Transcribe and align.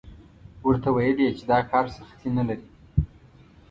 ورته 0.67 0.89
ویل 0.91 1.17
یې 1.25 1.29
چې 1.37 1.43
دا 1.51 1.59
کار 1.71 1.85
سختي 1.97 2.29
نه 2.37 2.43
لري. 2.47 2.67